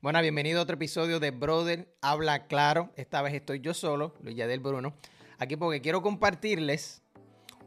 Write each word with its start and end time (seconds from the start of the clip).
Bueno, 0.00 0.20
bienvenido 0.22 0.60
a 0.60 0.62
otro 0.62 0.76
episodio 0.76 1.18
de 1.18 1.32
Brother 1.32 1.92
Habla 2.02 2.46
Claro. 2.46 2.92
Esta 2.94 3.20
vez 3.20 3.34
estoy 3.34 3.58
yo 3.58 3.74
solo, 3.74 4.14
Luis 4.22 4.36
Yadel 4.36 4.60
Bruno, 4.60 4.94
aquí 5.38 5.56
porque 5.56 5.80
quiero 5.80 6.02
compartirles 6.02 7.02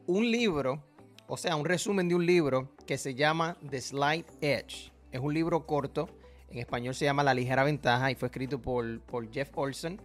un 0.08 0.32
libro, 0.32 0.82
o 1.28 1.36
sea, 1.36 1.58
un 1.58 1.66
resumen 1.66 2.08
de 2.08 2.16
un 2.16 2.26
libro 2.26 2.74
que 2.88 2.98
se 2.98 3.16
llama 3.16 3.58
The 3.70 3.82
Slight 3.82 4.28
Edge. 4.40 4.94
Es 5.12 5.20
un 5.20 5.34
libro 5.34 5.66
corto, 5.66 6.08
en 6.50 6.60
español 6.60 6.96
se 6.96 7.04
llama 7.04 7.22
La 7.22 7.34
Ligera 7.34 7.66
Ventaja 7.66 8.12
y 8.12 8.16
fue 8.16 8.28
escrito 8.28 8.62
por, 8.62 9.02
por 9.02 9.30
Jeff 9.30 9.52
Olson, 9.54 10.02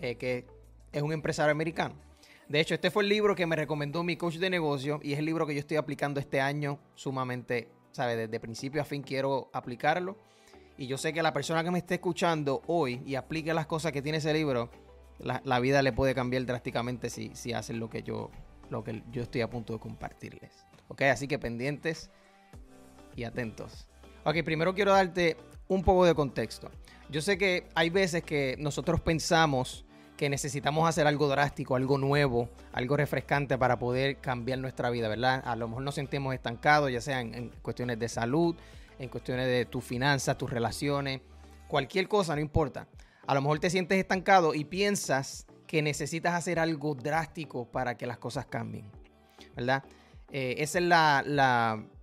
eh, 0.00 0.14
que 0.14 0.46
es 0.92 1.02
un 1.02 1.12
empresario 1.12 1.52
americano. 1.52 1.94
De 2.48 2.58
hecho, 2.58 2.72
este 2.72 2.90
fue 2.90 3.02
el 3.02 3.10
libro 3.10 3.34
que 3.34 3.44
me 3.44 3.54
recomendó 3.54 4.02
mi 4.02 4.16
coach 4.16 4.36
de 4.36 4.48
negocio 4.48 4.98
y 5.02 5.12
es 5.12 5.18
el 5.18 5.26
libro 5.26 5.46
que 5.46 5.52
yo 5.52 5.60
estoy 5.60 5.76
aplicando 5.76 6.20
este 6.20 6.40
año 6.40 6.78
sumamente, 6.94 7.68
¿sabes? 7.92 8.16
Desde 8.16 8.40
principio 8.40 8.80
a 8.80 8.86
fin 8.86 9.02
quiero 9.02 9.50
aplicarlo 9.52 10.16
y 10.78 10.86
yo 10.86 10.98
sé 10.98 11.12
que 11.12 11.22
la 11.22 11.32
persona 11.32 11.64
que 11.64 11.70
me 11.70 11.78
esté 11.78 11.94
escuchando 11.94 12.62
hoy 12.66 13.02
y 13.06 13.14
aplique 13.14 13.52
las 13.54 13.66
cosas 13.66 13.92
que 13.92 14.02
tiene 14.02 14.18
ese 14.18 14.32
libro, 14.32 14.70
la, 15.18 15.60
vida 15.60 15.82
le 15.82 15.92
puede 15.92 16.14
cambiar 16.14 16.44
drásticamente 16.44 17.08
si, 17.08 17.30
si 17.34 17.52
hacen 17.52 17.80
lo 17.80 17.88
que 17.88 18.02
yo 18.02 18.30
lo 18.70 18.84
que 18.84 19.02
yo 19.10 19.22
estoy 19.22 19.40
a 19.40 19.50
punto 19.50 19.72
de 19.72 19.78
compartirles. 19.78 20.66
Ok, 20.88 21.02
así 21.02 21.28
que 21.28 21.38
pendientes 21.38 22.10
y 23.14 23.24
atentos. 23.24 23.86
Ok, 24.24 24.42
primero 24.44 24.74
quiero 24.74 24.92
darte 24.92 25.36
un 25.68 25.82
poco 25.82 26.04
de 26.04 26.14
contexto. 26.14 26.70
Yo 27.08 27.20
sé 27.20 27.38
que 27.38 27.68
hay 27.74 27.90
veces 27.90 28.22
que 28.22 28.56
nosotros 28.58 29.00
pensamos 29.00 29.84
que 30.16 30.30
necesitamos 30.30 30.88
hacer 30.88 31.06
algo 31.06 31.28
drástico, 31.28 31.76
algo 31.76 31.98
nuevo, 31.98 32.48
algo 32.72 32.96
refrescante 32.96 33.58
para 33.58 33.78
poder 33.78 34.16
cambiar 34.16 34.58
nuestra 34.58 34.90
vida, 34.90 35.08
¿verdad? 35.08 35.42
A 35.44 35.56
lo 35.56 35.68
mejor 35.68 35.84
nos 35.84 35.94
sentimos 35.94 36.34
estancados, 36.34 36.90
ya 36.90 37.00
sea 37.00 37.20
en 37.20 37.50
cuestiones 37.62 37.98
de 37.98 38.08
salud, 38.08 38.56
en 38.98 39.08
cuestiones 39.08 39.46
de 39.46 39.64
tus 39.66 39.84
finanzas, 39.84 40.38
tus 40.38 40.50
relaciones, 40.50 41.20
cualquier 41.68 42.08
cosa, 42.08 42.34
no 42.34 42.40
importa. 42.40 42.88
A 43.26 43.34
lo 43.34 43.42
mejor 43.42 43.58
te 43.58 43.70
sientes 43.70 43.98
estancado 43.98 44.54
y 44.54 44.64
piensas 44.64 45.46
que 45.66 45.82
necesitas 45.82 46.34
hacer 46.34 46.58
algo 46.58 46.94
drástico 46.94 47.66
para 47.70 47.96
que 47.96 48.06
las 48.06 48.18
cosas 48.18 48.46
cambien, 48.46 48.90
¿verdad? 49.56 49.82
Eh, 50.30 50.56
ese 50.58 50.78
es 50.78 50.84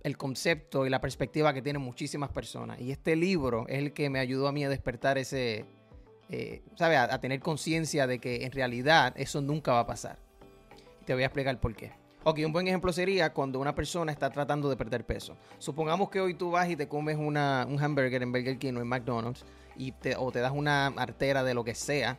el 0.02 0.16
concepto 0.16 0.86
y 0.86 0.90
la 0.90 1.00
perspectiva 1.00 1.52
que 1.52 1.62
tienen 1.62 1.82
muchísimas 1.82 2.30
personas. 2.30 2.80
Y 2.80 2.90
este 2.90 3.16
libro 3.16 3.66
es 3.68 3.78
el 3.78 3.92
que 3.92 4.10
me 4.10 4.18
ayudó 4.18 4.48
a 4.48 4.52
mí 4.52 4.64
a 4.64 4.68
despertar 4.68 5.18
ese, 5.18 5.64
eh, 6.30 6.62
¿sabes? 6.76 6.98
A, 6.98 7.14
a 7.14 7.20
tener 7.20 7.40
conciencia 7.40 8.06
de 8.06 8.18
que 8.18 8.44
en 8.44 8.52
realidad 8.52 9.14
eso 9.16 9.40
nunca 9.40 9.72
va 9.72 9.80
a 9.80 9.86
pasar. 9.86 10.18
te 11.04 11.14
voy 11.14 11.22
a 11.22 11.26
explicar 11.26 11.60
por 11.60 11.74
qué. 11.74 12.03
Ok, 12.26 12.40
un 12.46 12.54
buen 12.54 12.66
ejemplo 12.66 12.90
sería 12.90 13.34
cuando 13.34 13.58
una 13.58 13.74
persona 13.74 14.10
está 14.10 14.30
tratando 14.30 14.70
de 14.70 14.78
perder 14.78 15.04
peso. 15.04 15.36
Supongamos 15.58 16.08
que 16.08 16.22
hoy 16.22 16.32
tú 16.32 16.50
vas 16.50 16.70
y 16.70 16.74
te 16.74 16.88
comes 16.88 17.18
una, 17.18 17.66
un 17.68 17.78
hamburger 17.78 18.22
en 18.22 18.32
Burger 18.32 18.56
King 18.56 18.72
o 18.76 18.80
en 18.80 18.88
McDonald's 18.88 19.44
y 19.76 19.92
te, 19.92 20.16
o 20.16 20.32
te 20.32 20.38
das 20.38 20.52
una 20.52 20.86
artera 20.86 21.44
de 21.44 21.52
lo 21.52 21.64
que 21.64 21.74
sea, 21.74 22.18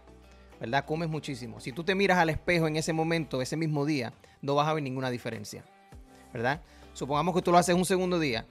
¿verdad? 0.59 0.85
Comes 0.85 1.09
muchísimo. 1.09 1.59
Si 1.59 1.71
tú 1.71 1.83
te 1.83 1.95
miras 1.95 2.19
al 2.19 2.29
espejo 2.29 2.67
en 2.67 2.75
ese 2.75 2.93
momento, 2.93 3.41
ese 3.41 3.57
mismo 3.57 3.83
día, 3.83 4.13
no 4.43 4.53
vas 4.53 4.67
a 4.67 4.75
ver 4.75 4.83
ninguna 4.83 5.09
diferencia, 5.09 5.65
¿verdad? 6.31 6.61
Supongamos 6.93 7.33
que 7.33 7.41
tú 7.41 7.51
lo 7.51 7.57
haces 7.57 7.73
un 7.73 7.85
segundo 7.85 8.19
día, 8.19 8.45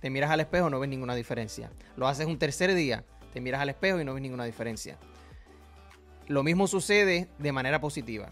te 0.00 0.08
miras 0.08 0.30
al 0.30 0.40
espejo, 0.40 0.70
no 0.70 0.80
ves 0.80 0.88
ninguna 0.88 1.14
diferencia. 1.14 1.70
Lo 1.96 2.08
haces 2.08 2.26
un 2.26 2.38
tercer 2.38 2.74
día, 2.74 3.04
te 3.34 3.42
miras 3.42 3.60
al 3.60 3.68
espejo 3.68 4.00
y 4.00 4.06
no 4.06 4.14
ves 4.14 4.22
ninguna 4.22 4.46
diferencia. 4.46 4.96
Lo 6.28 6.42
mismo 6.42 6.66
sucede 6.66 7.28
de 7.38 7.52
manera 7.52 7.78
positiva 7.78 8.30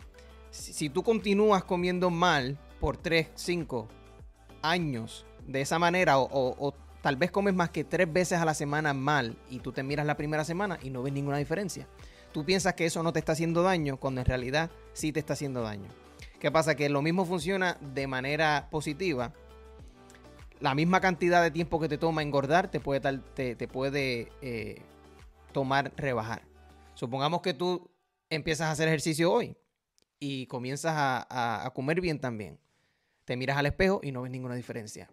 si, 0.52 0.90
tú 0.90 1.02
continúas 1.02 1.64
comiendo 1.64 2.10
mal 2.10 2.58
por 2.78 2.98
3, 2.98 3.30
5 3.34 3.88
años 4.60 5.24
de 5.46 5.62
esa 5.62 5.78
manera 5.78 6.18
o, 6.18 6.74
tal 7.00 7.16
vez 7.16 7.30
comes 7.30 7.54
más 7.54 7.70
que 7.70 7.82
tres 7.82 8.12
veces 8.12 8.38
a 8.38 8.44
la 8.44 8.54
semana 8.54 8.94
mal 8.94 9.36
y 9.50 9.58
tú 9.58 9.72
te 9.72 9.82
miras 9.82 10.06
la 10.06 10.16
primera 10.16 10.44
semana 10.44 10.78
y 10.82 10.90
no 10.90 11.02
ves 11.02 11.12
ninguna 11.12 11.38
diferencia. 11.38 11.88
Tú 12.32 12.44
piensas 12.44 12.74
que 12.74 12.86
eso 12.86 13.02
no 13.02 13.12
te 13.12 13.18
está 13.18 13.32
haciendo 13.32 13.62
daño 13.62 13.96
cuando 13.96 14.20
en 14.20 14.26
realidad 14.26 14.70
sí 14.92 15.10
te 15.10 15.20
está 15.20 15.32
haciendo 15.32 15.62
daño. 15.62 15.88
¿Qué 16.38 16.50
pasa? 16.50 16.76
Que 16.76 16.88
lo 16.88 17.02
mismo 17.02 17.24
funciona 17.24 17.76
de 17.80 18.06
manera 18.06 18.68
positiva. 18.70 19.32
La 20.60 20.74
misma 20.74 21.00
cantidad 21.00 21.42
de 21.42 21.50
tiempo 21.50 21.80
que 21.80 21.88
te 21.88 21.98
toma 21.98 22.22
engordar 22.22 22.70
te 22.70 22.78
puede, 22.78 23.18
te, 23.34 23.68
puede 23.68 24.30
eh, 24.42 24.82
tomar 25.52 25.92
rebajar. 25.96 26.42
Supongamos 26.94 27.42
que 27.42 27.52
tú 27.52 27.90
empiezas 28.30 28.68
a 28.68 28.70
hacer 28.70 28.88
ejercicio 28.88 29.32
hoy 29.32 29.56
y 30.22 30.46
comienzas 30.46 30.94
a, 30.96 31.68
comer 31.74 32.00
bien 32.00 32.20
también. 32.20 32.56
Te 33.24 33.36
miras 33.36 33.56
al 33.56 33.66
espejo 33.66 33.98
y 34.04 34.12
no 34.12 34.22
ves 34.22 34.30
ninguna 34.30 34.54
diferencia. 34.54 35.10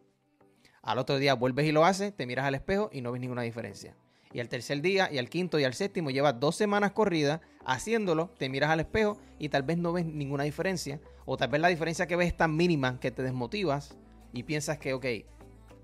Al 0.83 0.99
otro 0.99 1.17
día 1.17 1.33
vuelves 1.33 1.65
y 1.65 1.71
lo 1.71 1.83
haces, 1.83 2.15
te 2.15 2.27
miras 2.27 2.45
al 2.45 2.53
espejo 2.53 2.91
y 2.93 3.01
no 3.01 3.11
ves 3.11 3.19
ninguna 3.19 3.41
diferencia. 3.41 3.95
Y 4.31 4.39
al 4.39 4.49
tercer 4.49 4.83
día, 4.83 5.11
y 5.11 5.17
al 5.17 5.27
quinto, 5.27 5.57
y 5.57 5.63
al 5.63 5.73
séptimo, 5.73 6.11
llevas 6.11 6.39
dos 6.39 6.55
semanas 6.55 6.91
corridas 6.91 7.41
haciéndolo, 7.65 8.29
te 8.37 8.49
miras 8.49 8.69
al 8.69 8.81
espejo 8.81 9.17
y 9.39 9.49
tal 9.49 9.63
vez 9.63 9.79
no 9.79 9.93
ves 9.93 10.05
ninguna 10.05 10.43
diferencia. 10.43 11.01
O 11.25 11.37
tal 11.37 11.49
vez 11.49 11.59
la 11.59 11.69
diferencia 11.69 12.05
que 12.05 12.15
ves 12.15 12.27
es 12.27 12.37
tan 12.37 12.55
mínima 12.55 12.99
que 12.99 13.09
te 13.09 13.23
desmotivas 13.23 13.97
y 14.31 14.43
piensas 14.43 14.77
que, 14.77 14.93
ok, 14.93 15.05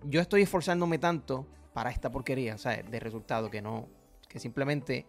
yo 0.03 0.21
estoy 0.21 0.43
esforzándome 0.43 0.99
tanto 0.99 1.47
para 1.73 1.89
esta 1.89 2.11
porquería, 2.11 2.53
o 2.53 2.59
sea, 2.59 2.83
de 2.83 2.99
resultado 2.99 3.49
que 3.49 3.63
no, 3.63 3.89
que 4.29 4.39
simplemente 4.39 5.07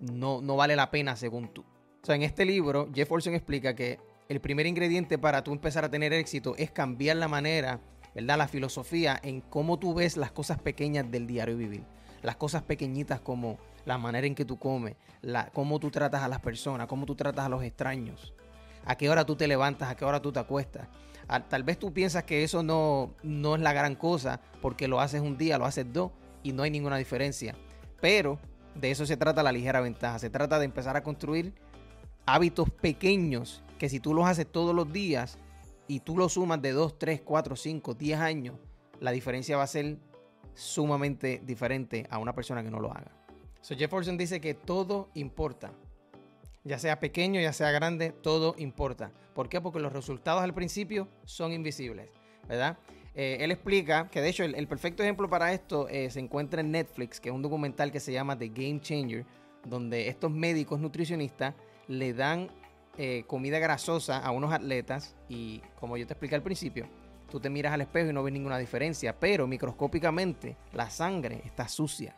no, 0.00 0.42
no 0.42 0.56
vale 0.56 0.74
la 0.74 0.90
pena 0.90 1.14
según 1.14 1.54
tú. 1.54 1.64
O 2.02 2.06
sea, 2.06 2.16
en 2.16 2.22
este 2.22 2.44
libro, 2.44 2.88
Jeff 2.92 3.12
Olson 3.12 3.34
explica 3.34 3.76
que 3.76 4.00
el 4.28 4.40
primer 4.40 4.66
ingrediente 4.66 5.18
para 5.18 5.44
tú 5.44 5.52
empezar 5.52 5.84
a 5.84 5.88
tener 5.88 6.12
éxito 6.12 6.56
es 6.58 6.72
cambiar 6.72 7.16
la 7.16 7.28
manera, 7.28 7.78
¿verdad? 8.12 8.38
La 8.38 8.48
filosofía 8.48 9.20
en 9.22 9.40
cómo 9.40 9.78
tú 9.78 9.94
ves 9.94 10.16
las 10.16 10.32
cosas 10.32 10.60
pequeñas 10.60 11.08
del 11.12 11.28
diario 11.28 11.56
vivir. 11.56 11.84
Las 12.22 12.34
cosas 12.34 12.62
pequeñitas 12.62 13.20
como 13.20 13.58
la 13.84 13.98
manera 13.98 14.26
en 14.26 14.34
que 14.34 14.44
tú 14.44 14.58
comes, 14.58 14.96
la, 15.20 15.50
cómo 15.50 15.78
tú 15.78 15.92
tratas 15.92 16.22
a 16.22 16.28
las 16.28 16.40
personas, 16.40 16.88
cómo 16.88 17.06
tú 17.06 17.14
tratas 17.14 17.46
a 17.46 17.48
los 17.48 17.62
extraños, 17.62 18.34
a 18.84 18.96
qué 18.96 19.08
hora 19.08 19.24
tú 19.24 19.36
te 19.36 19.46
levantas, 19.46 19.88
a 19.88 19.94
qué 19.94 20.04
hora 20.04 20.20
tú 20.20 20.32
te 20.32 20.40
acuestas. 20.40 20.88
tal 21.48 21.62
vez 21.62 21.78
tú 21.78 21.92
piensas 21.92 22.24
que 22.24 22.42
eso 22.42 22.64
no, 22.64 23.14
no 23.22 23.54
es 23.54 23.60
la 23.60 23.72
gran 23.72 23.94
cosa 23.94 24.40
porque 24.60 24.88
lo 24.88 25.00
haces 25.00 25.20
un 25.20 25.38
día, 25.38 25.56
lo 25.56 25.66
haces 25.66 25.86
dos 25.92 26.10
y 26.42 26.52
no 26.52 26.64
hay 26.64 26.72
ninguna 26.72 26.96
diferencia. 26.96 27.54
Pero 28.00 28.40
de 28.74 28.90
eso 28.90 29.06
se 29.06 29.16
trata 29.16 29.44
la 29.44 29.52
ligera 29.52 29.80
ventaja. 29.80 30.18
Se 30.18 30.30
trata 30.30 30.58
de 30.58 30.64
empezar 30.64 30.96
a 30.96 31.04
construir 31.04 31.54
hábitos 32.26 32.70
pequeños 32.70 33.62
que 33.78 33.88
si 33.88 34.00
tú 34.00 34.14
los 34.14 34.26
haces 34.26 34.46
todos 34.46 34.74
los 34.74 34.92
días 34.92 35.38
y 35.88 36.00
tú 36.00 36.16
los 36.16 36.34
sumas 36.34 36.62
de 36.62 36.72
2, 36.72 36.98
3, 36.98 37.20
4, 37.22 37.56
5, 37.56 37.94
10 37.94 38.20
años, 38.20 38.56
la 39.00 39.10
diferencia 39.10 39.56
va 39.56 39.64
a 39.64 39.66
ser 39.66 39.98
sumamente 40.54 41.40
diferente 41.44 42.06
a 42.10 42.18
una 42.18 42.34
persona 42.34 42.62
que 42.62 42.70
no 42.70 42.80
lo 42.80 42.92
haga. 42.92 43.10
So 43.60 43.76
Jefferson 43.76 44.16
dice 44.16 44.40
que 44.40 44.54
todo 44.54 45.08
importa. 45.14 45.72
Ya 46.64 46.78
sea 46.78 47.00
pequeño, 47.00 47.40
ya 47.40 47.52
sea 47.52 47.72
grande, 47.72 48.10
todo 48.10 48.54
importa. 48.58 49.10
¿Por 49.34 49.48
qué? 49.48 49.60
Porque 49.60 49.80
los 49.80 49.92
resultados 49.92 50.42
al 50.42 50.54
principio 50.54 51.08
son 51.24 51.52
invisibles, 51.52 52.08
¿verdad? 52.48 52.78
Eh, 53.14 53.38
él 53.40 53.50
explica 53.50 54.08
que 54.08 54.20
de 54.20 54.28
hecho 54.28 54.44
el, 54.44 54.68
perfecto 54.68 55.02
ejemplo 55.02 55.28
para 55.28 55.52
esto 55.52 55.88
eh, 55.88 56.10
se 56.10 56.20
encuentra 56.20 56.60
en 56.60 56.70
Netflix, 56.70 57.20
que 57.20 57.28
es 57.28 57.34
un 57.34 57.42
documental 57.42 57.92
que 57.92 58.00
se 58.00 58.12
llama 58.12 58.38
The 58.38 58.48
Game 58.48 58.80
Changer, 58.80 59.26
donde 59.66 60.08
estos 60.08 60.30
médicos 60.30 60.80
nutricionistas 60.80 61.54
le 61.88 62.14
dan 62.14 62.48
eh, 62.98 63.24
comida 63.26 63.58
grasosa 63.58 64.18
a 64.18 64.30
unos 64.30 64.52
atletas 64.52 65.14
y 65.28 65.62
como 65.80 65.96
yo 65.96 66.06
te 66.06 66.12
expliqué 66.12 66.34
al 66.34 66.42
principio, 66.42 66.86
tú 67.30 67.40
te 67.40 67.48
miras 67.48 67.72
al 67.72 67.80
espejo 67.80 68.10
y 68.10 68.12
no 68.12 68.22
ves 68.22 68.32
ninguna 68.34 68.58
diferencia, 68.58 69.18
pero 69.18 69.46
microscópicamente 69.46 70.56
la 70.72 70.90
sangre 70.90 71.40
está 71.44 71.68
sucia. 71.68 72.14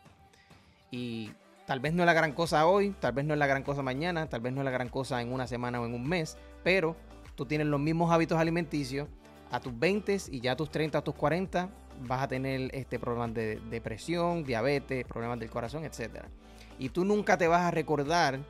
Y 0.90 1.32
tal 1.66 1.80
vez 1.80 1.94
no 1.94 2.02
es 2.02 2.06
la 2.06 2.12
gran 2.12 2.32
cosa 2.32 2.66
hoy, 2.66 2.90
tal 3.00 3.12
vez 3.12 3.24
no 3.24 3.34
es 3.34 3.38
la 3.38 3.46
gran 3.46 3.62
cosa 3.62 3.82
mañana, 3.82 4.28
tal 4.28 4.40
vez 4.40 4.52
no 4.52 4.60
es 4.60 4.64
la 4.64 4.70
gran 4.70 4.88
cosa 4.88 5.22
en 5.22 5.32
una 5.32 5.46
semana 5.46 5.80
o 5.80 5.86
en 5.86 5.94
un 5.94 6.08
mes, 6.08 6.36
pero 6.62 6.96
tú 7.36 7.46
tienes 7.46 7.66
los 7.66 7.80
mismos 7.80 8.12
hábitos 8.12 8.38
alimenticios 8.38 9.08
a 9.50 9.60
tus 9.60 9.78
20 9.78 10.18
y 10.32 10.40
ya 10.40 10.52
a 10.52 10.56
tus 10.56 10.70
30, 10.70 10.98
a 10.98 11.04
tus 11.04 11.14
40 11.14 11.68
vas 12.08 12.22
a 12.22 12.28
tener 12.28 12.74
este 12.74 12.98
problema 12.98 13.28
de 13.28 13.60
depresión, 13.70 14.44
diabetes, 14.44 15.06
problemas 15.06 15.38
del 15.38 15.50
corazón, 15.50 15.84
etc. 15.84 16.24
Y 16.78 16.88
tú 16.88 17.04
nunca 17.04 17.38
te 17.38 17.46
vas 17.46 17.62
a 17.62 17.70
recordar 17.70 18.40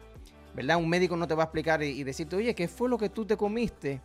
¿verdad? 0.55 0.77
Un 0.77 0.89
médico 0.89 1.17
no 1.17 1.27
te 1.27 1.35
va 1.35 1.43
a 1.43 1.47
explicar 1.47 1.83
y, 1.83 2.03
decirte, 2.05 2.37
oye, 2.37 2.55
¿qué 2.55 2.69
fue 2.69 2.89
lo 2.89 2.97
que 2.97 3.09
tú 3.09 3.27
te 3.27 3.37
comiste? 3.37 4.01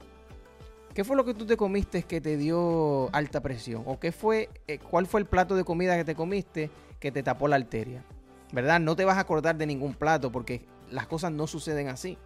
¿Qué 0.94 1.04
fue 1.04 1.16
lo 1.16 1.24
que 1.24 1.34
tú 1.34 1.46
te 1.46 1.56
comiste 1.56 2.04
que 2.04 2.20
te 2.20 2.36
dio 2.36 3.14
alta 3.14 3.42
presión? 3.42 3.84
¿O 3.86 4.00
qué 4.00 4.12
fue, 4.12 4.50
eh, 4.68 4.80
cuál 4.80 5.06
fue 5.06 5.20
el 5.20 5.28
plato 5.28 5.56
de 5.56 5.64
comida 5.64 5.96
que 5.96 6.04
te 6.04 6.16
comiste 6.16 6.72
que 7.00 7.12
te 7.12 7.22
tapó 7.22 7.48
la 7.48 7.56
arteria? 7.58 8.04
¿Verdad? 8.52 8.80
No 8.80 8.96
te 8.96 9.06
vas 9.06 9.18
a 9.18 9.22
acordar 9.22 9.56
de 9.56 9.68
ningún 9.68 9.94
plato 9.94 10.32
porque 10.32 10.66
las 10.90 11.06
cosas 11.06 11.32
no 11.32 11.46
suceden 11.46 11.88
así. 11.88 12.18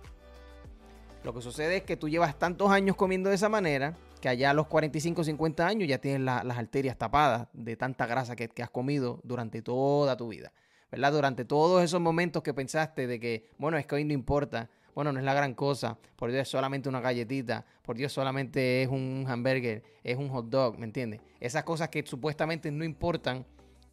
Lo 1.25 1.33
que 1.33 1.41
sucede 1.41 1.77
es 1.77 1.83
que 1.83 1.97
tú 1.97 2.07
llevas 2.07 2.39
tantos 2.39 2.71
años 2.71 2.95
comiendo 2.95 3.29
de 3.29 3.35
esa 3.35 3.49
manera 3.49 3.95
que 4.21 4.29
allá 4.29 4.51
a 4.51 4.53
los 4.53 4.67
45, 4.67 5.25
50 5.25 5.67
años 5.67 5.87
ya 5.87 5.97
tienes 5.97 6.21
las 6.21 6.57
arterias 6.57 6.97
tapadas 6.97 7.47
de 7.51 7.75
tanta 7.75 8.05
grasa 8.05 8.37
que 8.37 8.63
has 8.63 8.69
comido 8.69 9.19
durante 9.23 9.61
toda 9.61 10.15
tu 10.15 10.29
vida. 10.29 10.53
¿Verdad? 10.93 11.11
Durante 11.11 11.43
todos 11.43 11.83
esos 11.83 11.99
momentos 11.99 12.43
que 12.43 12.53
pensaste 12.53 13.07
de 13.07 13.19
que, 13.19 13.49
bueno, 13.57 13.77
es 13.77 13.87
que 13.87 13.95
hoy 13.95 14.05
no 14.05 14.13
importa, 14.13 14.69
bueno, 14.93 15.11
no 15.11 15.17
es 15.17 15.25
la 15.25 15.33
gran 15.33 15.55
cosa, 15.55 15.97
por 16.15 16.29
Dios 16.29 16.43
es 16.43 16.49
solamente 16.49 16.87
una 16.87 17.01
galletita, 17.01 17.65
por 17.81 17.97
Dios 17.97 18.13
solamente 18.13 18.83
es 18.83 18.89
un 18.89 19.25
hamburger, 19.27 19.81
es 20.03 20.17
un 20.17 20.29
hot 20.29 20.49
dog, 20.49 20.77
¿me 20.77 20.85
entiendes? 20.85 21.19
Esas 21.39 21.63
cosas 21.63 21.89
que 21.89 22.05
supuestamente 22.05 22.69
no 22.69 22.85
importan, 22.85 23.43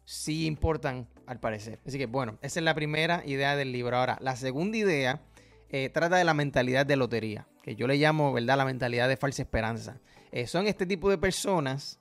sí 0.05 0.45
importan 0.45 1.07
al 1.25 1.39
parecer. 1.39 1.79
Así 1.87 1.97
que 1.97 2.05
bueno, 2.05 2.37
esa 2.43 2.59
es 2.59 2.63
la 2.63 2.75
primera 2.75 3.23
idea 3.25 3.55
del 3.55 3.71
libro. 3.71 3.97
Ahora, 3.97 4.19
la 4.21 4.35
segunda 4.35 4.77
idea 4.77 5.23
eh, 5.69 5.89
trata 5.89 6.17
de 6.17 6.23
la 6.23 6.35
mentalidad 6.35 6.85
de 6.85 6.97
lotería, 6.97 7.47
que 7.63 7.75
yo 7.75 7.87
le 7.87 7.95
llamo, 7.95 8.31
¿verdad?, 8.31 8.57
la 8.57 8.65
mentalidad 8.65 9.09
de 9.09 9.17
falsa 9.17 9.41
esperanza. 9.41 9.99
Eh, 10.31 10.45
son 10.45 10.67
este 10.67 10.85
tipo 10.85 11.09
de 11.09 11.17
personas 11.17 11.99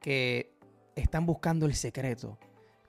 que 0.00 0.52
están 0.94 1.26
buscando 1.26 1.66
el 1.66 1.74
secreto, 1.74 2.38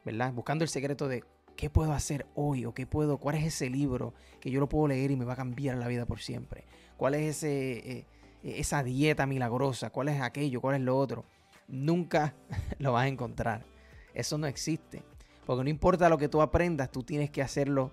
¿verdad? 0.05 0.31
Buscando 0.33 0.63
el 0.63 0.69
secreto 0.69 1.07
de 1.07 1.23
qué 1.57 1.69
puedo 1.69 1.91
hacer 1.91 2.25
hoy 2.35 2.63
o 2.63 2.73
qué 2.73 2.87
puedo, 2.87 3.17
cuál 3.17 3.35
es 3.35 3.43
ese 3.43 3.69
libro 3.69 4.13
que 4.39 4.49
yo 4.49 4.61
lo 4.61 4.69
puedo 4.69 4.87
leer 4.87 5.11
y 5.11 5.17
me 5.17 5.25
va 5.25 5.33
a 5.33 5.35
cambiar 5.35 5.77
la 5.77 5.89
vida 5.89 6.05
por 6.05 6.19
siempre. 6.21 6.63
¿Cuál 6.95 7.15
es 7.15 7.43
ese, 7.43 8.05
esa 8.43 8.83
dieta 8.83 9.25
milagrosa? 9.25 9.89
¿Cuál 9.89 10.07
es 10.07 10.21
aquello? 10.21 10.61
¿Cuál 10.61 10.75
es 10.75 10.81
lo 10.81 10.97
otro? 10.97 11.25
Nunca 11.67 12.33
lo 12.79 12.93
vas 12.93 13.03
a 13.03 13.07
encontrar. 13.09 13.65
Eso 14.13 14.37
no 14.37 14.47
existe. 14.47 15.03
Porque 15.45 15.63
no 15.63 15.69
importa 15.69 16.07
lo 16.07 16.17
que 16.17 16.29
tú 16.29 16.41
aprendas, 16.41 16.91
tú 16.91 17.03
tienes 17.03 17.29
que 17.29 17.41
hacerlo 17.41 17.91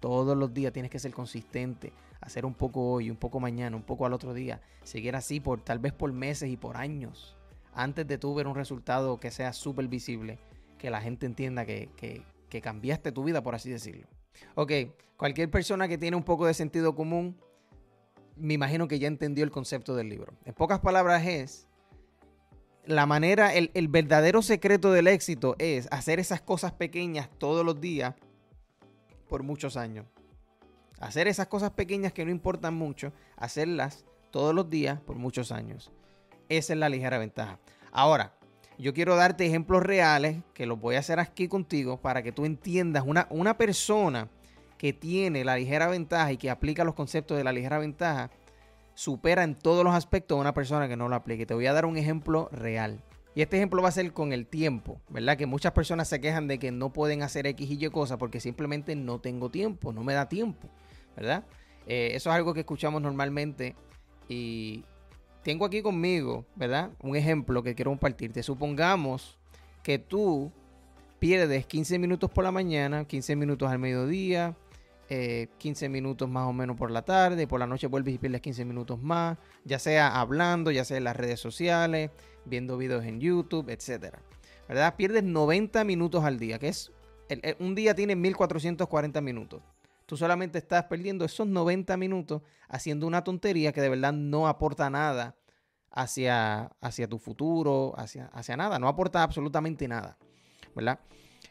todos 0.00 0.36
los 0.36 0.52
días, 0.52 0.72
tienes 0.72 0.90
que 0.90 0.98
ser 0.98 1.12
consistente, 1.12 1.92
hacer 2.20 2.44
un 2.44 2.54
poco 2.54 2.92
hoy, 2.92 3.10
un 3.10 3.16
poco 3.16 3.40
mañana, 3.40 3.76
un 3.76 3.82
poco 3.82 4.06
al 4.06 4.12
otro 4.12 4.34
día, 4.34 4.60
seguir 4.82 5.16
así 5.16 5.40
por 5.40 5.60
tal 5.62 5.78
vez 5.78 5.92
por 5.92 6.12
meses 6.12 6.50
y 6.50 6.56
por 6.56 6.76
años, 6.76 7.36
antes 7.74 8.06
de 8.06 8.18
tú 8.18 8.34
ver 8.34 8.46
un 8.46 8.54
resultado 8.54 9.20
que 9.20 9.30
sea 9.30 9.52
súper 9.52 9.88
visible, 9.88 10.38
que 10.78 10.90
la 10.90 11.00
gente 11.00 11.26
entienda 11.26 11.64
que, 11.64 12.22
que 12.48 12.60
cambiaste 12.60 13.12
tu 13.12 13.24
vida, 13.24 13.42
por 13.42 13.54
así 13.54 13.70
decirlo. 13.70 14.06
Ok, 14.54 14.72
cualquier 15.16 15.50
persona 15.50 15.88
que 15.88 15.98
tiene 15.98 16.16
un 16.16 16.24
poco 16.24 16.46
de 16.46 16.54
sentido 16.54 16.94
común, 16.94 17.36
me 18.36 18.54
imagino 18.54 18.86
que 18.86 18.98
ya 18.98 19.08
entendió 19.08 19.44
el 19.44 19.50
concepto 19.50 19.94
del 19.96 20.08
libro. 20.08 20.34
En 20.44 20.54
pocas 20.54 20.80
palabras 20.80 21.26
es 21.26 21.66
la 22.86 23.06
manera, 23.06 23.52
el, 23.52 23.88
verdadero 23.88 24.42
secreto 24.42 24.92
del 24.92 25.08
éxito 25.08 25.56
es 25.58 25.88
hacer 25.90 26.20
esas 26.20 26.40
cosas 26.40 26.72
pequeñas 26.72 27.28
todos 27.38 27.64
los 27.64 27.80
días 27.80 28.14
por 29.28 29.42
muchos 29.42 29.76
años. 29.76 30.06
Hacer 31.00 31.28
esas 31.28 31.48
cosas 31.48 31.70
pequeñas 31.72 32.12
que 32.12 32.24
no 32.24 32.30
importan 32.30 32.74
mucho, 32.74 33.12
hacerlas 33.36 34.04
todos 34.30 34.54
los 34.54 34.70
días 34.70 35.00
por 35.00 35.16
muchos 35.16 35.50
años. 35.50 35.90
Esa 36.48 36.74
es 36.74 36.78
la 36.78 36.88
ligera 36.88 37.18
ventaja. 37.18 37.58
Ahora, 37.90 38.36
yo 38.78 38.92
quiero 38.94 39.16
darte 39.16 39.46
ejemplos 39.46 39.82
reales 39.82 40.42
que 40.54 40.66
los 40.66 40.80
voy 40.80 40.96
a 40.96 41.00
hacer 41.00 41.18
aquí 41.20 41.48
contigo 41.48 41.98
para 41.98 42.22
que 42.22 42.32
tú 42.32 42.44
entiendas 42.44 43.04
una, 43.06 43.26
una 43.30 43.56
persona 43.56 44.28
que 44.78 44.92
tiene 44.92 45.44
la 45.44 45.56
ligera 45.56 45.88
ventaja 45.88 46.32
y 46.32 46.36
que 46.36 46.50
aplica 46.50 46.84
los 46.84 46.94
conceptos 46.94 47.36
de 47.36 47.44
la 47.44 47.52
ligera 47.52 47.78
ventaja 47.78 48.30
supera 48.94 49.44
en 49.44 49.54
todos 49.54 49.84
los 49.84 49.94
aspectos 49.94 50.36
a 50.36 50.40
una 50.40 50.54
persona 50.54 50.88
que 50.88 50.96
no 50.96 51.08
lo 51.08 51.16
aplique. 51.16 51.46
Te 51.46 51.54
voy 51.54 51.66
a 51.66 51.72
dar 51.72 51.86
un 51.86 51.96
ejemplo 51.96 52.48
real. 52.52 53.02
Y 53.34 53.42
este 53.42 53.56
ejemplo 53.56 53.82
va 53.82 53.90
a 53.90 53.92
ser 53.92 54.12
con 54.14 54.32
el 54.32 54.46
tiempo, 54.46 54.98
¿verdad? 55.10 55.36
Que 55.36 55.44
muchas 55.44 55.72
personas 55.72 56.08
se 56.08 56.20
quejan 56.20 56.48
de 56.48 56.58
que 56.58 56.72
no 56.72 56.92
pueden 56.92 57.22
hacer 57.22 57.46
X 57.46 57.70
y 57.70 57.84
Y 57.84 57.90
cosas 57.90 58.16
porque 58.16 58.40
simplemente 58.40 58.96
no 58.96 59.20
tengo 59.20 59.50
tiempo, 59.50 59.92
no 59.92 60.02
me 60.02 60.14
da 60.14 60.26
tiempo, 60.26 60.68
¿verdad? 61.14 61.44
Eh, 61.86 62.12
eso 62.14 62.30
es 62.30 62.36
algo 62.36 62.54
que 62.54 62.60
escuchamos 62.60 63.02
normalmente 63.02 63.76
y 64.26 64.84
tengo 65.46 65.64
aquí 65.64 65.80
conmigo, 65.80 66.44
¿verdad? 66.56 66.90
Un 67.00 67.14
ejemplo 67.14 67.62
que 67.62 67.76
quiero 67.76 67.92
compartirte. 67.92 68.42
Supongamos 68.42 69.38
que 69.84 69.96
tú 69.96 70.50
pierdes 71.20 71.66
15 71.66 72.00
minutos 72.00 72.28
por 72.32 72.42
la 72.42 72.50
mañana, 72.50 73.04
15 73.04 73.36
minutos 73.36 73.70
al 73.70 73.78
mediodía, 73.78 74.56
15 75.06 75.86
eh, 75.86 75.88
minutos 75.88 76.28
más 76.28 76.48
o 76.48 76.52
menos 76.52 76.76
por 76.76 76.90
la 76.90 77.02
tarde, 77.02 77.46
por 77.46 77.60
la 77.60 77.68
noche 77.68 77.86
vuelves 77.86 78.16
y 78.16 78.18
pierdes 78.18 78.40
15 78.40 78.64
minutos 78.64 79.00
más, 79.00 79.38
ya 79.64 79.78
sea 79.78 80.20
hablando, 80.20 80.72
ya 80.72 80.84
sea 80.84 80.96
en 80.96 81.04
las 81.04 81.14
redes 81.14 81.38
sociales, 81.38 82.10
viendo 82.44 82.76
videos 82.76 83.04
en 83.04 83.20
YouTube, 83.20 83.68
etcétera. 83.68 84.20
¿Verdad? 84.66 84.96
Pierdes 84.96 85.22
90 85.22 85.84
minutos 85.84 86.24
al 86.24 86.40
día, 86.40 86.58
que 86.58 86.66
es 86.66 86.90
un 87.60 87.76
día 87.76 87.94
tiene 87.94 88.16
1440 88.16 89.20
minutos. 89.20 89.62
Tú 90.06 90.16
solamente 90.16 90.58
estás 90.58 90.84
perdiendo 90.84 91.24
esos 91.24 91.46
90 91.46 91.96
minutos 91.96 92.42
haciendo 92.68 93.06
una 93.06 93.24
tontería 93.24 93.72
que 93.72 93.80
de 93.80 93.88
verdad 93.88 94.12
no 94.12 94.48
aporta 94.48 94.88
nada 94.88 95.36
hacia, 95.90 96.66
hacia 96.80 97.08
tu 97.08 97.18
futuro, 97.18 97.92
hacia, 97.96 98.26
hacia 98.26 98.56
nada, 98.56 98.78
no 98.78 98.88
aporta 98.88 99.22
absolutamente 99.22 99.88
nada. 99.88 100.16
¿Verdad? 100.74 101.00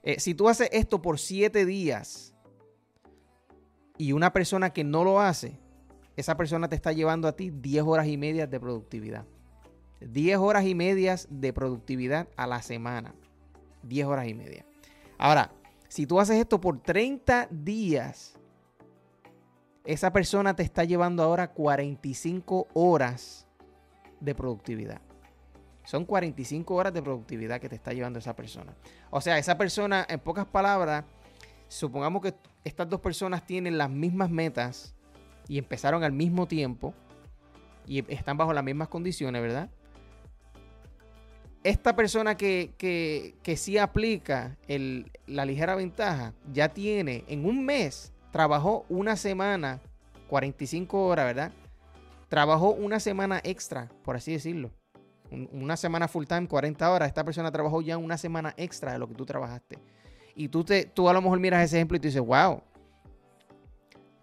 Eh, 0.03 0.19
si 0.19 0.35
tú 0.35 0.47
haces 0.47 0.69
esto 0.71 1.01
por 1.01 1.19
7 1.19 1.65
días, 1.65 2.35
y 3.97 4.11
una 4.11 4.33
persona 4.33 4.71
que 4.71 4.83
no 4.83 5.03
lo 5.03 5.21
hace, 5.21 5.59
esa 6.15 6.37
persona 6.37 6.69
te 6.69 6.75
está 6.75 6.91
llevando 6.91 7.27
a 7.27 7.35
ti 7.35 7.49
10 7.49 7.83
horas 7.83 8.07
y 8.07 8.17
media 8.17 8.47
de 8.47 8.59
productividad. 8.59 9.25
10 10.01 10.37
horas 10.37 10.65
y 10.65 10.75
medias 10.75 11.27
de 11.29 11.53
productividad 11.53 12.27
a 12.35 12.47
la 12.47 12.61
semana. 12.61 13.15
10 13.83 14.07
horas 14.07 14.27
y 14.27 14.33
media. 14.33 14.65
Ahora, 15.17 15.51
si 15.87 16.05
tú 16.05 16.19
haces 16.19 16.37
esto 16.37 16.59
por 16.59 16.81
30 16.81 17.47
días, 17.51 18.37
esa 19.85 20.11
persona 20.11 20.55
te 20.55 20.63
está 20.63 20.83
llevando 20.83 21.23
ahora 21.23 21.51
45 21.51 22.67
horas 22.73 23.47
de 24.19 24.33
productividad. 24.33 25.01
Son 25.83 26.03
45 26.05 26.73
horas 26.73 26.93
de 26.93 27.01
productividad 27.01 27.61
que 27.61 27.69
te 27.69 27.75
está 27.75 27.93
llevando 27.93 28.17
esa 28.17 28.35
persona. 28.35 28.73
O 29.11 29.21
sea, 29.21 29.37
esa 29.37 29.57
persona, 29.57 30.05
en 30.09 30.19
pocas 30.19 30.45
palabras, 30.47 31.05
supongamos 31.67 32.23
que 32.23 32.33
estas 32.63 32.89
dos 32.89 33.01
personas 33.01 33.45
tienen 33.45 33.77
las 33.77 33.89
mismas 33.89 34.31
metas 34.31 34.95
y 35.47 35.59
empezaron 35.59 36.03
al 36.03 36.11
mismo 36.11 36.47
tiempo 36.47 36.95
y 37.85 38.03
están 38.11 38.38
bajo 38.38 38.53
las 38.53 38.63
mismas 38.63 38.88
condiciones, 38.88 39.41
¿verdad? 39.41 39.69
Esta 41.63 41.95
persona 41.95 42.35
que, 42.35 42.73
que, 42.77 43.57
sí 43.57 43.77
aplica 43.77 44.57
la 45.27 45.45
ligera 45.45 45.75
ventaja 45.75 46.33
ya 46.51 46.69
tiene 46.69 47.23
en 47.27 47.45
un 47.45 47.65
mes, 47.65 48.11
trabajó 48.35 48.85
una 48.89 49.15
semana, 49.15 49.79
45 50.27 51.05
horas, 51.05 51.25
¿verdad? 51.25 51.53
Trabajó 52.27 52.71
una 52.71 52.99
semana 52.99 53.39
extra, 53.45 53.89
por 54.03 54.17
así 54.17 54.33
decirlo. 54.33 54.71
Una 55.53 55.77
semana 55.77 56.09
full 56.09 56.25
time, 56.25 56.45
40 56.45 56.91
horas. 56.91 57.07
Esta 57.07 57.23
persona 57.23 57.49
trabajó 57.49 57.81
ya 57.81 57.97
una 57.97 58.17
semana 58.17 58.53
extra 58.57 58.91
de 58.91 58.99
lo 58.99 59.07
que 59.07 59.13
tú 59.13 59.25
trabajaste. 59.25 59.77
Y 60.35 60.49
tú, 60.49 60.65
te, 60.65 60.83
tú 60.83 61.07
a 61.07 61.13
lo 61.13 61.21
mejor 61.21 61.39
miras 61.39 61.63
ese 61.63 61.77
ejemplo 61.77 61.95
y 61.95 62.01
tú 62.01 62.09
dices, 62.09 62.19
wow, 62.21 62.61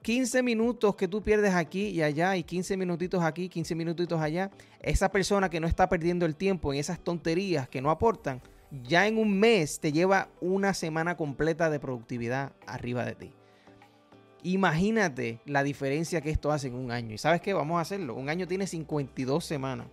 15 0.02 0.42
minutos 0.42 0.94
que 0.94 1.08
tú 1.08 1.22
pierdes 1.22 1.54
aquí 1.54 1.86
y 1.86 2.02
allá 2.02 2.36
y 2.36 2.42
15 2.42 2.76
minutitos 2.76 3.22
aquí, 3.22 3.48
15 3.48 3.74
minutitos 3.74 4.20
allá, 4.20 4.50
esa 4.80 5.10
persona 5.10 5.48
que 5.48 5.58
no 5.58 5.66
está 5.66 5.88
perdiendo 5.88 6.26
el 6.26 6.36
tiempo 6.36 6.74
en 6.74 6.80
esas 6.80 7.00
tonterías 7.00 7.66
que 7.66 7.80
no 7.80 7.90
aportan, 7.90 8.42
ya 8.82 9.06
en 9.06 9.16
un 9.16 9.40
mes 9.40 9.80
te 9.80 9.90
lleva 9.90 10.28
una 10.42 10.74
semana 10.74 11.16
completa 11.16 11.70
de 11.70 11.80
productividad 11.80 12.52
arriba 12.66 13.06
de 13.06 13.14
ti. 13.14 13.32
Imagínate 14.44 15.40
la 15.46 15.62
diferencia 15.62 16.20
que 16.20 16.30
esto 16.30 16.50
hace 16.50 16.68
en 16.68 16.74
un 16.74 16.90
año. 16.90 17.14
¿Y 17.14 17.18
sabes 17.18 17.40
qué? 17.40 17.52
Vamos 17.52 17.78
a 17.78 17.82
hacerlo. 17.82 18.14
Un 18.14 18.28
año 18.28 18.48
tiene 18.48 18.66
52 18.66 19.44
semanas. 19.44 19.86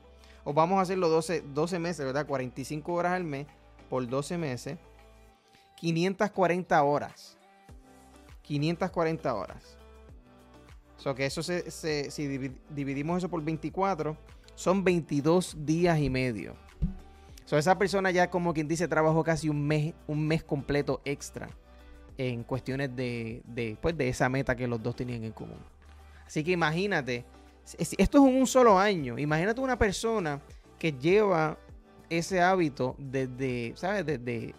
O 0.44 0.54
vamos 0.54 0.80
a 0.80 0.82
hacerlo 0.82 1.08
12, 1.10 1.44
12 1.54 1.80
meses, 1.80 2.06
¿verdad? 2.06 2.26
45 2.26 2.94
horas 2.94 3.14
al 3.14 3.24
mes 3.24 3.46
por 3.90 4.08
12 4.08 4.38
meses. 4.38 4.78
540 5.76 6.82
horas. 6.84 7.38
540 8.42 9.34
horas. 9.36 9.78
So 10.98 11.14
que 11.14 11.26
eso 11.26 11.44
se, 11.44 12.12
si 12.12 12.28
dividimos 12.70 13.20
eso 13.20 13.30
por 13.30 13.44
24, 13.44 14.18
son 14.56 14.84
22 14.84 15.58
días 15.66 16.00
y 16.00 16.10
medio. 16.10 16.56
So 17.46 17.58
esa 17.58 17.78
persona 17.78 18.10
ya 18.12 18.30
como 18.30 18.54
quien 18.54 18.68
dice 18.68 18.88
trabajó 18.88 19.24
casi 19.24 19.48
un 19.48 19.66
mes, 19.66 19.94
un 20.08 20.28
mes 20.28 20.44
completo 20.44 21.02
extra 21.06 21.50
en 22.20 22.44
cuestiones 22.44 22.94
de, 22.98 23.42
de, 23.46 23.78
pues, 23.82 23.98
de 23.98 24.10
esa 24.10 24.28
meta 24.28 24.54
que 24.54 24.68
los 24.68 24.84
dos 24.84 24.94
tenían 24.94 25.24
en 25.24 25.32
común. 25.32 25.58
Así 26.28 26.44
que 26.44 26.52
imagínate, 26.52 27.24
esto 27.78 28.18
es 28.18 28.24
un 28.24 28.46
solo 28.46 28.78
año. 28.78 29.18
Imagínate 29.18 29.62
una 29.62 29.78
persona 29.78 30.42
que 30.78 30.92
lleva 30.92 31.58
ese 32.10 32.42
hábito 32.42 32.98
desde, 32.98 33.72
¿sabes? 33.78 34.06
Desde, 34.06 34.54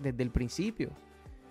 desde 0.00 0.22
el 0.22 0.30
principio. 0.30 0.88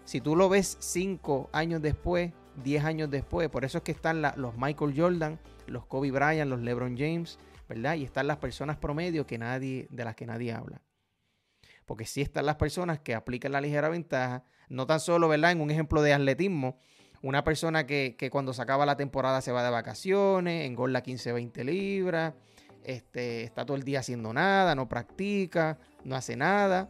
Si 0.03 0.19
tú 0.19 0.35
lo 0.35 0.49
ves 0.49 0.77
cinco 0.79 1.47
años 1.53 1.79
después, 1.79 2.31
10 2.63 2.83
años 2.83 3.11
después, 3.11 3.47
por 3.49 3.65
eso 3.65 3.77
es 3.77 3.83
que 3.83 3.91
están 3.91 4.23
los 4.37 4.57
Michael 4.57 4.93
Jordan, 4.97 5.39
los 5.67 5.85
Kobe 5.85 6.09
Bryant, 6.09 6.49
los 6.49 6.61
LeBron 6.61 6.97
James, 6.97 7.37
¿verdad? 7.69 7.95
Y 7.95 8.03
están 8.03 8.25
las 8.25 8.37
personas 8.37 8.77
promedio 8.77 9.27
que 9.27 9.37
nadie, 9.37 9.87
de 9.91 10.05
las 10.05 10.15
que 10.15 10.25
nadie 10.25 10.53
habla. 10.53 10.81
Porque 11.85 12.05
sí 12.05 12.21
están 12.21 12.45
las 12.45 12.55
personas 12.55 12.99
que 12.99 13.13
aplican 13.13 13.51
la 13.51 13.61
ligera 13.61 13.89
ventaja, 13.89 14.43
no 14.69 14.87
tan 14.87 14.99
solo, 14.99 15.27
¿verdad? 15.27 15.51
En 15.51 15.61
un 15.61 15.69
ejemplo 15.69 16.01
de 16.01 16.13
atletismo, 16.13 16.79
una 17.21 17.43
persona 17.43 17.85
que, 17.85 18.15
cuando 18.31 18.53
se 18.53 18.61
acaba 18.61 18.85
la 18.85 18.97
temporada 18.97 19.41
se 19.41 19.51
va 19.51 19.63
de 19.63 19.69
vacaciones, 19.69 20.65
engorda 20.65 21.01
15, 21.01 21.31
20 21.33 21.63
libras, 21.63 22.33
este, 22.83 23.43
está 23.43 23.65
todo 23.65 23.77
el 23.77 23.83
día 23.83 23.99
haciendo 23.99 24.33
nada, 24.33 24.75
no 24.75 24.87
practica, 24.87 25.79
no 26.03 26.15
hace 26.15 26.35
nada. 26.35 26.89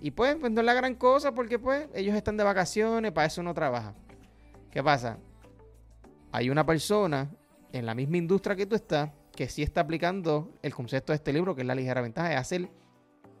Y 0.00 0.12
pues, 0.12 0.36
pues, 0.36 0.52
no 0.52 0.60
es 0.60 0.64
la 0.66 0.74
gran 0.74 0.94
cosa 0.94 1.34
porque 1.34 1.58
pues 1.58 1.88
ellos 1.94 2.14
están 2.14 2.36
de 2.36 2.44
vacaciones, 2.44 3.12
para 3.12 3.26
eso 3.26 3.42
no 3.42 3.52
trabaja. 3.54 3.94
¿Qué 4.70 4.82
pasa? 4.82 5.18
Hay 6.32 6.48
una 6.48 6.64
persona 6.64 7.30
en 7.72 7.86
la 7.86 7.94
misma 7.94 8.16
industria 8.16 8.56
que 8.56 8.66
tú 8.66 8.76
estás 8.76 9.10
que 9.40 9.48
sí 9.48 9.62
está 9.62 9.80
aplicando 9.80 10.52
el 10.62 10.74
concepto 10.74 11.12
de 11.12 11.16
este 11.16 11.32
libro, 11.32 11.54
que 11.54 11.62
es 11.62 11.66
la 11.66 11.74
ligera 11.74 12.00
ventaja, 12.00 12.28
de 12.28 12.36
hacer 12.36 12.68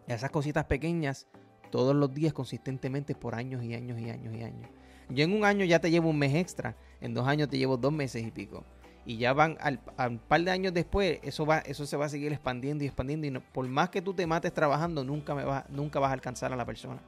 esas 0.06 0.30
cositas 0.30 0.64
pequeñas 0.64 1.26
todos 1.70 1.94
los 1.94 2.12
días 2.12 2.32
consistentemente 2.32 3.14
por 3.14 3.34
años 3.34 3.62
y 3.62 3.74
años 3.74 3.98
y 4.00 4.10
años 4.10 4.34
y 4.34 4.42
años. 4.42 4.68
Yo 5.08 5.24
en 5.24 5.32
un 5.32 5.44
año 5.44 5.64
ya 5.64 5.80
te 5.80 5.90
llevo 5.90 6.10
un 6.10 6.18
mes 6.18 6.34
extra, 6.34 6.76
en 7.00 7.14
dos 7.14 7.26
años 7.26 7.48
te 7.48 7.58
llevo 7.58 7.76
dos 7.76 7.92
meses 7.92 8.24
y 8.24 8.30
pico. 8.30 8.64
Y 9.06 9.16
ya 9.16 9.32
van 9.32 9.56
al, 9.60 9.80
un 10.08 10.18
par 10.18 10.42
de 10.42 10.50
años 10.50 10.74
después, 10.74 11.18
eso 11.22 11.46
va, 11.46 11.58
eso 11.58 11.86
se 11.86 11.96
va 11.96 12.06
a 12.06 12.08
seguir 12.08 12.32
expandiendo 12.32 12.84
y 12.84 12.86
expandiendo. 12.86 13.26
Y 13.26 13.30
por 13.52 13.66
más 13.66 13.88
que 13.88 14.02
tú 14.02 14.14
te 14.14 14.26
mates 14.26 14.52
trabajando, 14.52 15.04
nunca, 15.04 15.34
me 15.34 15.42
va, 15.42 15.64
nunca 15.68 15.98
vas 15.98 16.10
a 16.10 16.12
alcanzar 16.12 16.52
a 16.52 16.56
la 16.56 16.64
persona. 16.64 17.00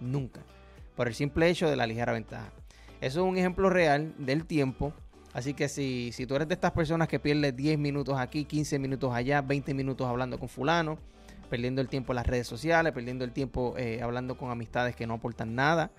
Nunca. 0.00 0.40
Por 0.96 1.08
el 1.08 1.14
simple 1.14 1.48
hecho 1.48 1.68
de 1.68 1.76
la 1.76 1.86
ligera 1.86 2.12
ventaja. 2.12 2.50
Eso 3.00 3.20
es 3.20 3.30
un 3.30 3.36
ejemplo 3.36 3.68
real 3.68 4.14
del 4.16 4.46
tiempo. 4.46 4.92
Así 5.32 5.52
que 5.52 5.68
si, 5.68 6.12
si 6.12 6.26
tú 6.26 6.36
eres 6.36 6.46
de 6.46 6.54
estas 6.54 6.70
personas 6.70 7.08
que 7.08 7.18
pierdes 7.18 7.54
10 7.56 7.78
minutos 7.78 8.16
aquí, 8.18 8.44
15 8.44 8.78
minutos 8.78 9.12
allá, 9.12 9.42
20 9.42 9.74
minutos 9.74 10.06
hablando 10.06 10.38
con 10.38 10.48
fulano, 10.48 10.98
perdiendo 11.48 11.80
el 11.80 11.88
tiempo 11.88 12.12
en 12.12 12.16
las 12.16 12.26
redes 12.26 12.46
sociales, 12.46 12.92
perdiendo 12.92 13.24
el 13.24 13.32
tiempo 13.32 13.74
eh, 13.76 14.00
hablando 14.02 14.36
con 14.36 14.50
amistades 14.50 14.96
que 14.96 15.06
no 15.06 15.14
aportan 15.14 15.54
nada. 15.54 15.90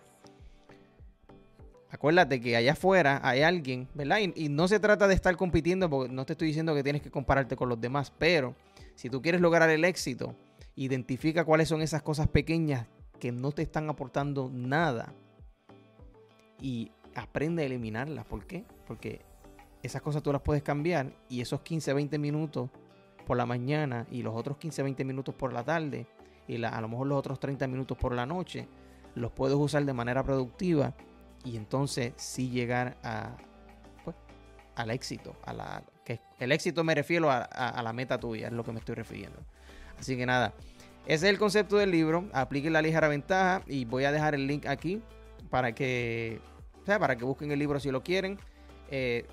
Acuérdate 1.89 2.41
que 2.41 2.57
allá 2.57 2.73
afuera 2.73 3.21
hay 3.23 3.41
alguien, 3.41 3.87
¿verdad? 3.93 4.17
Y, 4.35 4.49
no 4.49 4.67
se 4.67 4.79
trata 4.79 5.07
de 5.07 5.13
estar 5.13 5.37
compitiendo, 5.37 5.89
porque 5.89 6.11
no 6.11 6.25
te 6.25 6.33
estoy 6.33 6.49
diciendo 6.49 6.75
que 6.75 6.83
tienes 6.83 7.01
que 7.01 7.09
compararte 7.09 7.55
con 7.55 7.69
los 7.69 7.79
demás, 7.79 8.11
pero 8.17 8.53
si 8.95 9.09
tú 9.09 9.21
quieres 9.21 9.39
lograr 9.39 9.69
el 9.69 9.85
éxito, 9.85 10.35
identifica 10.75 11.45
cuáles 11.45 11.69
son 11.69 11.81
esas 11.81 12.01
cosas 12.01 12.27
pequeñas 12.27 12.87
que 13.19 13.31
no 13.31 13.53
te 13.53 13.61
están 13.61 13.89
aportando 13.89 14.49
nada 14.51 15.13
y 16.59 16.91
aprende 17.15 17.63
a 17.63 17.65
eliminarlas. 17.65 18.25
¿Por 18.25 18.45
qué? 18.45 18.65
Porque 18.87 19.21
esas 19.81 20.01
cosas 20.01 20.21
tú 20.21 20.33
las 20.33 20.41
puedes 20.41 20.63
cambiar 20.63 21.13
y 21.29 21.41
esos 21.41 21.61
15, 21.61 21.93
20 21.93 22.19
minutos 22.19 22.69
por 23.25 23.37
la 23.37 23.45
mañana 23.45 24.07
y 24.11 24.23
los 24.23 24.35
otros 24.35 24.57
15, 24.57 24.83
20 24.83 25.03
minutos 25.03 25.35
por 25.35 25.51
la 25.51 25.63
tarde 25.63 26.07
y 26.47 26.63
a 26.63 26.81
lo 26.81 26.87
mejor 26.87 27.07
los 27.07 27.17
otros 27.17 27.39
30 27.39 27.67
minutos 27.67 27.97
por 27.97 28.13
la 28.13 28.25
noche, 28.25 28.67
los 29.15 29.31
puedes 29.31 29.55
usar 29.55 29.83
de 29.83 29.93
manera 29.93 30.23
productiva 30.23 30.93
y 31.43 31.57
entonces 31.57 32.13
sí 32.17 32.49
llegar 32.49 32.97
a, 33.03 33.35
pues, 34.03 34.15
al 34.75 34.91
éxito. 34.91 35.35
A 35.43 35.53
la, 35.53 35.83
que 36.03 36.19
el 36.39 36.51
éxito 36.51 36.83
me 36.83 36.93
refiero 36.93 37.31
a, 37.31 37.81
la 37.81 37.93
meta 37.93 38.19
tuya, 38.19 38.47
es 38.47 38.53
lo 38.53 38.63
que 38.63 38.71
me 38.71 38.79
estoy 38.79 38.95
refiriendo. 38.95 39.39
Así 39.99 40.15
que 40.17 40.25
nada, 40.25 40.53
ese 41.05 41.27
es 41.27 41.31
el 41.33 41.39
concepto 41.39 41.77
del 41.77 41.91
libro. 41.91 42.29
Apliquen 42.33 42.73
la 42.73 42.81
ligera 42.81 43.07
ventaja 43.07 43.63
y 43.65 43.85
voy 43.85 44.03
a 44.03 44.11
dejar 44.11 44.35
el 44.35 44.45
link 44.45 44.65
aquí 44.65 45.01
para 45.49 45.73
que, 45.73 46.39
sea, 46.85 46.99
para 46.99 47.15
que 47.15 47.25
busquen 47.25 47.51
el 47.51 47.59
libro 47.59 47.79
si 47.79 47.89
lo 47.89 48.03
quieren. 48.03 48.37
Eh, 48.91 49.25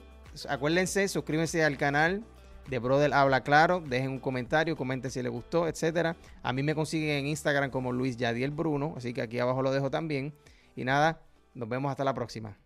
acuérdense, 0.49 1.09
suscríbanse 1.09 1.63
al 1.63 1.77
canal 1.77 2.25
de 2.69 2.79
Brother 2.79 3.13
Habla 3.13 3.43
Claro. 3.43 3.81
Dejen 3.81 4.11
un 4.11 4.19
comentario, 4.19 4.77
comenten 4.77 5.11
si 5.11 5.23
les 5.23 5.33
gustó, 5.33 5.69
etcétera. 5.69 6.17
A 6.43 6.53
mí 6.53 6.63
me 6.63 6.75
consiguen 6.75 7.11
en 7.11 7.27
Instagram 7.27 7.71
como 7.71 7.93
Luis 7.93 8.17
Yadiel 8.17 8.51
Bruno, 8.51 8.95
así 8.97 9.13
que 9.13 9.23
aquí 9.23 9.39
abajo 9.39 9.63
lo 9.63 9.73
dejo 9.73 9.91
también. 9.91 10.35
Y 10.77 10.85
nada, 10.85 11.21
nos 11.55 11.69
vemos 11.69 11.91
hasta 11.91 12.05
la 12.05 12.15
próxima. 12.15 12.57